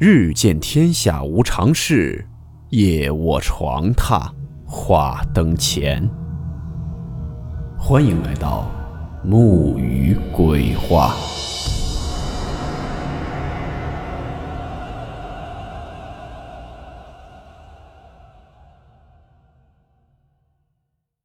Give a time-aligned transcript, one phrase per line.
[0.00, 2.24] 日见天下无常事，
[2.68, 4.30] 夜卧床榻
[4.64, 6.08] 话灯前。
[7.76, 8.70] 欢迎来到
[9.24, 11.16] 木鱼鬼话。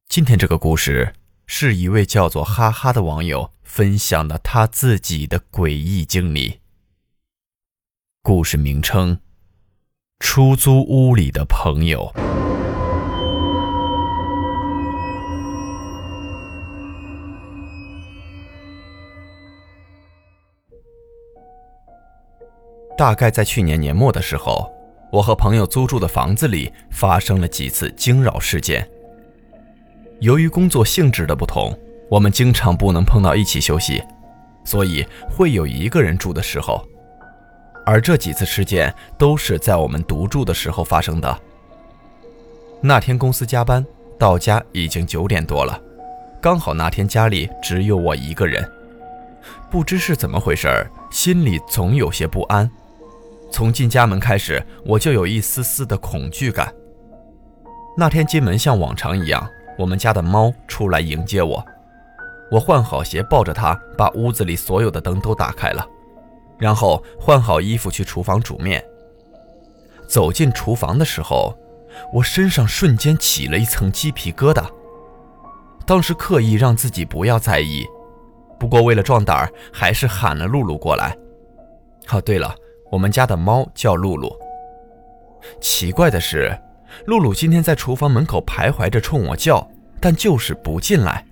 [0.08, 1.12] 今天这个故事
[1.46, 6.63] 是一位叫做哈哈的网友分享的他自己的诡异经历。
[8.26, 9.18] 故事名称：
[10.18, 12.10] 出租屋里的朋友。
[22.96, 24.72] 大概在去年年末的时候，
[25.12, 28.88] 我和朋友租住的房子里发生了几次惊扰事件。
[30.20, 31.78] 由于工作性质的不同，
[32.08, 34.02] 我们经常不能碰到一起休息，
[34.64, 36.82] 所以会有一个人住的时候。
[37.84, 41.38] 而这几次事件都是在我们独住的时候发生的。
[42.80, 43.84] 那天公司加班，
[44.18, 45.80] 到家已经九点多了，
[46.40, 48.68] 刚好那天家里只有我一个人，
[49.70, 50.68] 不知是怎么回事，
[51.10, 52.70] 心里总有些不安。
[53.50, 56.72] 从进家门开始，我就有一丝丝的恐惧感。
[57.96, 59.48] 那天进门像往常一样，
[59.78, 61.64] 我们家的猫出来迎接我，
[62.50, 65.86] 我换好鞋，抱着它，把屋子里所有的灯都打开了。
[66.58, 68.84] 然后换好衣服去厨房煮面。
[70.06, 71.56] 走进厨房的时候，
[72.12, 74.64] 我身上瞬间起了一层鸡皮疙瘩。
[75.86, 77.84] 当时刻意让自己不要在意，
[78.58, 81.16] 不过为了壮胆，还是喊了露露过来。
[82.10, 82.54] 哦，对了，
[82.90, 84.34] 我们家的猫叫露露。
[85.60, 86.56] 奇怪的是，
[87.06, 89.66] 露露今天在厨房门口徘徊着，冲我叫，
[90.00, 91.24] 但就是不进来。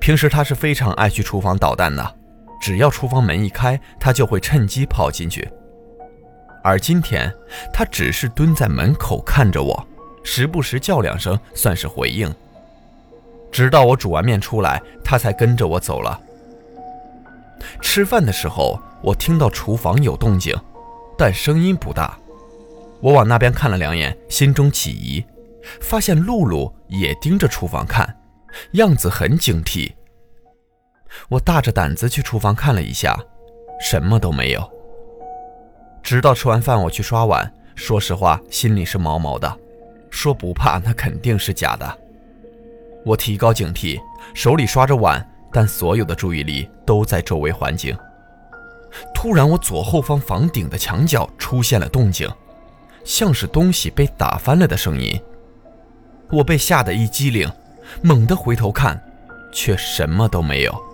[0.00, 2.16] 平时它是非常爱去厨房捣蛋的。
[2.62, 5.50] 只要厨房门一开，他就会趁机跑进去。
[6.62, 7.34] 而今天，
[7.72, 9.86] 他只是蹲在门口看着我，
[10.22, 12.32] 时不时叫两声，算是回应。
[13.50, 16.20] 直到我煮完面出来，他才跟着我走了。
[17.80, 20.56] 吃饭的时候，我听到厨房有动静，
[21.18, 22.16] 但声音不大。
[23.00, 25.24] 我往那边看了两眼，心中起疑，
[25.80, 28.18] 发现露露也盯着厨房看，
[28.74, 29.90] 样子很警惕。
[31.28, 33.18] 我大着胆子去厨房看了一下，
[33.80, 34.70] 什么都没有。
[36.02, 39.58] 直到吃完饭，我去刷碗，说实话，心里是毛毛的。
[40.10, 41.98] 说不怕，那肯定是假的。
[43.04, 43.98] 我提高警惕，
[44.34, 47.96] 手里刷着碗，但所有的注意力都在周围环境。
[49.14, 52.28] 突然，我左后方房顶的墙角出现了动静，
[53.04, 55.18] 像是东西被打翻了的声音。
[56.30, 57.50] 我被吓得一激灵，
[58.02, 59.02] 猛地回头看，
[59.50, 60.91] 却什么都没有。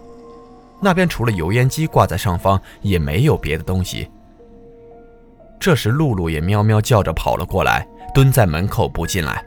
[0.80, 4.08] 那边除了油烟机挂在上方，也没有别的东西。
[5.58, 9.44] 这时，露露也喵喵叫着跑了过来，蹲在门口不进来。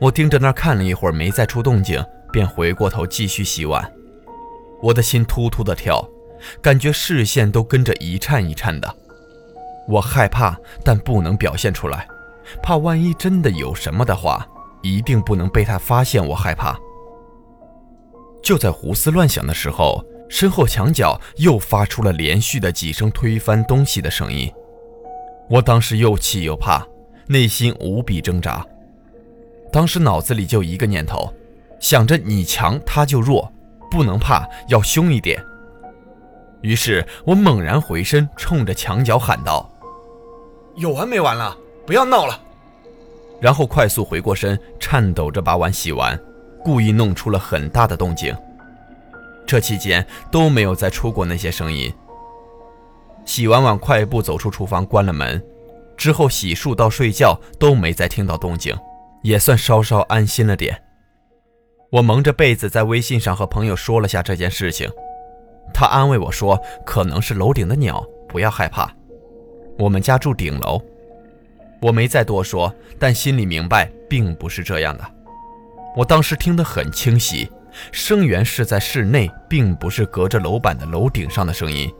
[0.00, 3.90] 我盯着那儿看了一会儿，没再出动静，便回过头继续洗碗。
[4.80, 6.06] 我的心突突的跳，
[6.62, 8.94] 感觉视线都跟着一颤一颤的。
[9.88, 12.06] 我害怕，但不能表现出来，
[12.62, 14.46] 怕万一真的有什么的话，
[14.82, 16.78] 一定不能被他发现我害怕。
[18.46, 24.48] 就在胡思乱想的时候，身后墙角又发出了连续的几声推翻东西的声音。
[25.50, 26.86] 我当时又气又怕，
[27.26, 28.64] 内心无比挣扎。
[29.72, 31.28] 当时脑子里就一个念头，
[31.80, 33.52] 想着你强他就弱，
[33.90, 35.44] 不能怕，要凶一点。
[36.60, 39.68] 于是我猛然回身，冲着墙角喊道
[40.78, 41.58] ：“有完没完了？
[41.84, 42.40] 不要闹了！”
[43.42, 46.16] 然后快速回过身，颤抖着把碗洗完。
[46.66, 48.36] 故意弄出了很大的动静，
[49.46, 51.94] 这期间都没有再出过那些声音。
[53.24, 55.40] 洗完碗，快步走出厨房，关了门，
[55.96, 58.76] 之后洗漱到睡觉都没再听到动静，
[59.22, 60.76] 也算稍稍安心了点。
[61.92, 64.90] 我蒙着被子在微信上和朋友说了下这件事情，
[65.72, 68.92] 他安慰我说可能是楼顶的鸟，不要害怕。
[69.78, 70.82] 我们家住顶楼，
[71.80, 75.12] 我没再多说，但心里明白并不是这样的。
[75.96, 77.50] 我当时听得很清晰，
[77.90, 81.90] 声源是在室内，并不是隔着楼板的楼顶上的声音，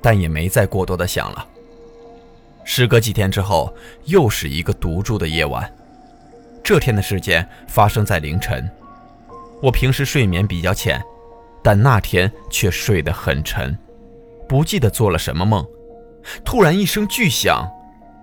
[0.00, 1.46] 但也没再过多的想了。
[2.64, 3.72] 时隔几天之后，
[4.06, 5.72] 又是一个独住的夜晚。
[6.64, 8.68] 这天的事件发生在凌晨。
[9.62, 11.00] 我平时睡眠比较浅，
[11.62, 13.78] 但那天却睡得很沉，
[14.48, 15.64] 不记得做了什么梦。
[16.44, 17.68] 突然一声巨响，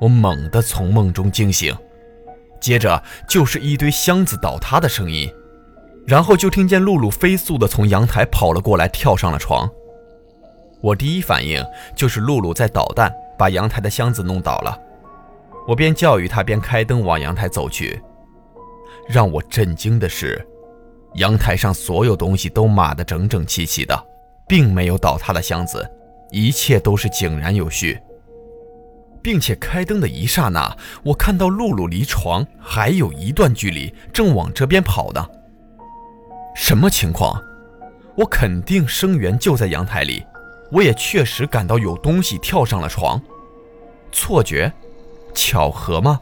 [0.01, 1.73] 我猛地从梦中惊醒。
[2.59, 5.31] 接着就是一堆箱子倒塌的声音，
[6.05, 9.69] 然后就听见露露飞速地从阳台跑了过来，跳上了床。
[10.81, 11.63] 我第一反应
[11.95, 14.77] 就是露露在捣蛋，把阳台的箱子弄倒了。
[15.67, 18.01] 我边教育他边开灯往阳台走去。
[19.07, 20.43] 让我震惊的是，
[21.15, 24.05] 阳台上所有东西都码得整整齐齐的，
[24.47, 25.87] 并没有倒塌的箱子，
[26.31, 27.99] 一切都是井然有序。
[29.21, 35.25] 并且开灯的一刹那，我看到露露离床还有一段距离，正往这边跑呢。
[36.55, 37.41] 什么情况？
[38.15, 40.25] 我肯定声源就在阳台里，
[40.71, 43.21] 我也确实感到有东西跳上了床。
[44.11, 44.71] 错觉？
[45.33, 46.19] 巧合吗？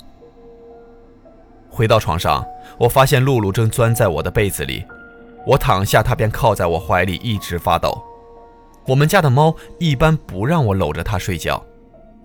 [1.69, 2.45] 回到床上，
[2.77, 4.85] 我发现露露正钻在我的被子里。
[5.45, 7.99] 我躺下，她便靠在我怀里，一直发抖。
[8.85, 11.65] 我们家的猫一般不让我搂着它睡觉，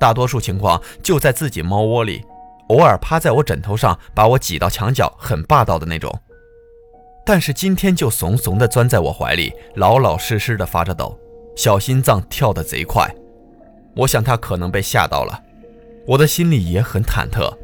[0.02, 2.25] 大多数情况就在自己猫窝里，
[2.70, 6.12] 偶尔趴在我枕头上，把我挤到墙角，很霸道的那种。
[7.25, 11.16] 但是今天就怂怂地钻在我怀里，老老实实的发着抖，
[11.54, 13.08] 小心脏跳得贼快。
[13.94, 15.40] 我想它可能被吓到了。
[16.05, 17.56] 我的心里也很忐忑，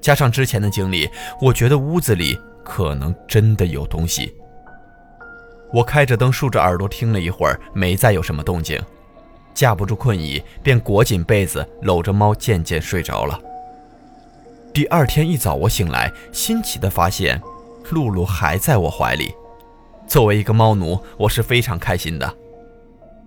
[0.00, 1.10] 加上之前的经历，
[1.42, 4.32] 我觉得屋子里可能真的有东西。
[5.72, 8.80] 我开着灯，竖着耳朵听了一会儿，没再有什么动静，
[9.54, 13.38] 架不住困意，便裹紧被子，搂着猫，渐渐睡着了。
[14.72, 17.40] 第二天一早，我醒来，新奇的发现，
[17.90, 19.34] 露露还在我怀里。
[20.06, 22.34] 作为一个猫奴，我是非常开心的，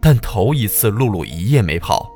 [0.02, 2.10] 但头一次，露露一夜没跑。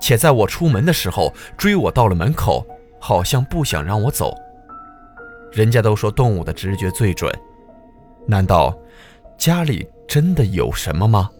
[0.00, 2.64] 且在我出门的时候追我到了门口，
[3.00, 4.34] 好像不想让我走。
[5.52, 7.32] 人家都说动物的直觉最准，
[8.26, 8.76] 难道
[9.38, 11.30] 家里真的有什么吗？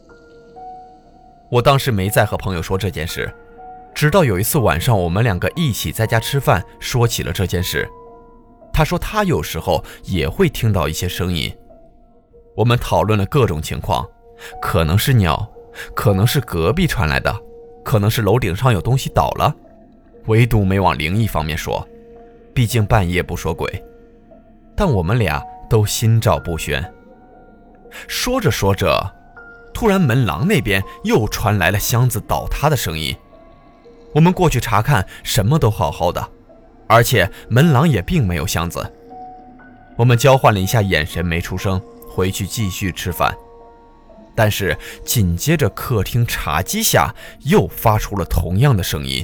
[1.50, 3.32] 我当时没再和朋友说这件事，
[3.94, 7.88] 直到有一次晚上我们两个一起在家吃饭，说起了这件事。
[8.72, 11.54] 他说他有时候也会听到一些声音。
[12.54, 14.06] 我们讨论了各种情况，
[14.60, 15.48] 可能是鸟，
[15.94, 17.34] 可能是隔壁传来的。
[17.84, 19.54] 可能是楼顶上有东西倒了，
[20.26, 21.86] 唯独没往灵异方面说，
[22.52, 23.80] 毕竟半夜不说鬼。
[24.74, 25.40] 但我们俩
[25.70, 26.84] 都心照不宣。
[28.08, 28.90] 说着说着，
[29.76, 33.14] 突然门廊那边又传来了箱子倒塌的声音。
[34.14, 36.26] 我们过去查看，什么都好好的，
[36.86, 38.90] 而且门廊也并没有箱子。
[39.94, 41.78] 我们交换了一下眼神，没出声，
[42.08, 43.36] 回去继续吃饭。
[44.34, 44.74] 但是
[45.04, 49.22] 紧接着，客厅茶几下又发出了同样的声音。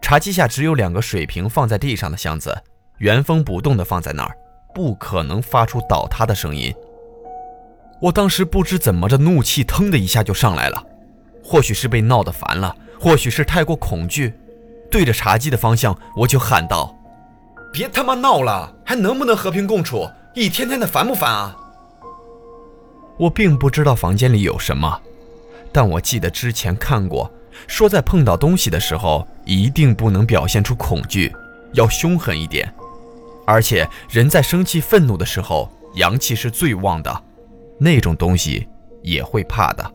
[0.00, 2.56] 茶几下只有两个水瓶放在地上的箱子，
[2.98, 4.36] 原封不动地放在那儿，
[4.72, 6.72] 不可能发出倒塌的声音。
[8.02, 10.84] 我当时不知怎么着，怒气腾的一下就上来了。
[11.40, 14.34] 或许是被闹得烦了，或许是太过恐惧，
[14.90, 16.92] 对着茶几的方向，我就喊道
[17.72, 20.10] ：“别他妈闹了，还能不能和平共处？
[20.34, 21.56] 一天天的烦不烦啊？”
[23.18, 25.00] 我并不知道房间里有什么，
[25.70, 27.30] 但我记得之前看过，
[27.68, 31.32] 说在碰到东西的时候一定不能表现出恐惧，
[31.74, 32.72] 要凶狠一点。
[33.46, 37.22] 而且人在生气、愤怒的时候，阳气是最旺的，
[37.82, 38.68] 那种东西
[39.02, 39.92] 也会怕的。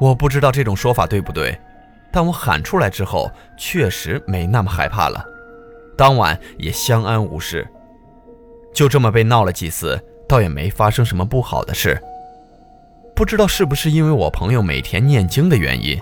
[0.00, 1.56] 我不知道这种说法对不对，
[2.12, 5.24] 但我喊出来之后，确实没那么害怕了。
[5.96, 7.66] 当晚也相安无事，
[8.72, 10.00] 就这么被闹了几次。
[10.28, 11.98] 倒也没发生什么不好的事。
[13.16, 15.98] 不知道是不是因为我朋友每天念经的原因，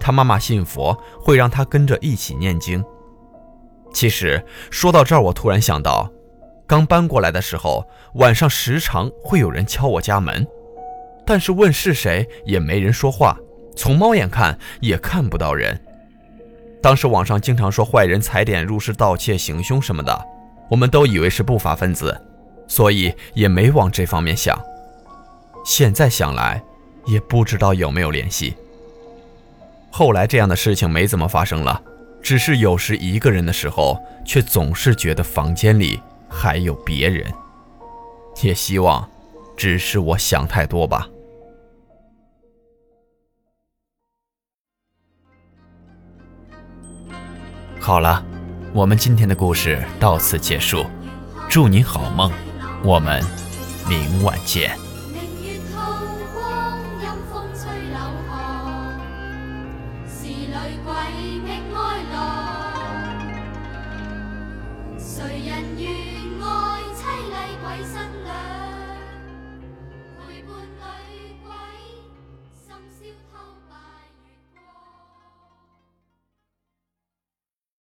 [0.00, 2.84] 他妈妈信佛，会让他跟着一起念经。
[3.92, 6.10] 其实说到这儿，我突然想到，
[6.66, 10.46] 刚搬过来的时候，晚上时常会有人敲我家门，
[11.26, 13.36] 但是问是谁也没人说话，
[13.76, 15.78] 从猫眼看也看不到人。
[16.82, 20.26] 当时网上经常说坏人踩点入室盗窃、行凶什么的，
[20.70, 22.20] 我们都以为是不法分子。
[22.66, 24.58] 所以也没往这方面想。
[25.66, 26.62] 现在想来，
[27.04, 28.54] 也不知道有没有联系。
[29.90, 31.80] 后来这样的事情没怎么发生了，
[32.22, 36.00] 只是有时一个人的时候，却总是觉得房间里
[36.34, 37.32] 还有别人。
[38.42, 39.08] 也希望，
[39.56, 41.08] 只是我想太多吧。
[47.80, 48.24] 好了，
[48.72, 50.84] 我们今天的故事到此结束，
[51.48, 52.32] 祝你好梦。
[52.82, 53.22] 我们
[53.88, 54.76] 明晚见。
[65.26, 65.88] 谁人愿
[66.42, 66.46] 爱
[66.92, 67.00] 凄
[67.32, 68.28] 厉鬼新娘？
[70.18, 70.84] 陪伴女
[71.42, 71.48] 鬼，
[72.52, 73.33] 心宵。